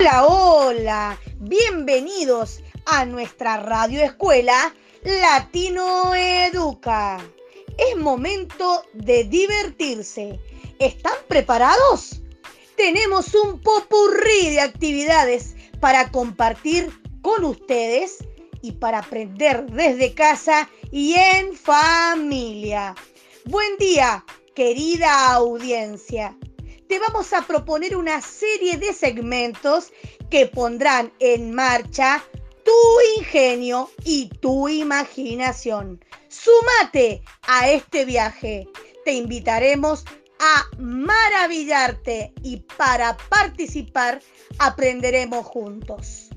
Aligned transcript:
Hola, 0.00 0.26
hola, 0.26 1.20
bienvenidos 1.40 2.62
a 2.86 3.04
nuestra 3.04 3.58
radio 3.58 4.02
escuela 4.02 4.74
Latino 5.02 6.14
Educa. 6.14 7.20
Es 7.76 7.98
momento 7.98 8.82
de 8.94 9.24
divertirse. 9.24 10.40
¿Están 10.78 11.12
preparados? 11.28 12.22
Tenemos 12.78 13.34
un 13.34 13.60
popurrí 13.60 14.48
de 14.48 14.62
actividades 14.62 15.54
para 15.80 16.10
compartir 16.10 16.90
con 17.20 17.44
ustedes 17.44 18.26
y 18.62 18.72
para 18.72 19.00
aprender 19.00 19.66
desde 19.66 20.14
casa 20.14 20.70
y 20.90 21.12
en 21.12 21.54
familia. 21.54 22.94
Buen 23.44 23.76
día, 23.76 24.24
querida 24.54 25.34
audiencia. 25.34 26.34
Te 26.90 26.98
vamos 26.98 27.32
a 27.32 27.42
proponer 27.42 27.94
una 27.94 28.20
serie 28.20 28.76
de 28.76 28.92
segmentos 28.92 29.92
que 30.28 30.46
pondrán 30.46 31.12
en 31.20 31.54
marcha 31.54 32.20
tu 32.64 32.72
ingenio 33.16 33.88
y 34.02 34.28
tu 34.40 34.68
imaginación. 34.68 36.04
Súmate 36.26 37.22
a 37.42 37.70
este 37.70 38.04
viaje. 38.04 38.66
Te 39.04 39.12
invitaremos 39.12 40.04
a 40.40 40.64
maravillarte 40.80 42.32
y 42.42 42.56
para 42.76 43.16
participar 43.16 44.20
aprenderemos 44.58 45.46
juntos. 45.46 46.29